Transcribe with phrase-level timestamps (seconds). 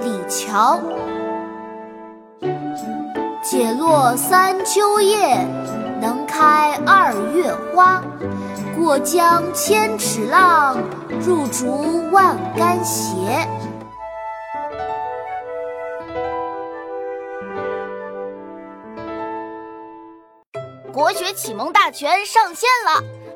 [0.00, 0.80] 李峤。
[3.42, 5.46] 解落三秋叶，
[6.00, 8.02] 能开二月花。
[8.78, 10.76] 过江千尺浪，
[11.20, 13.46] 入竹万竿斜。
[20.92, 23.02] 国学启蒙大全上线了，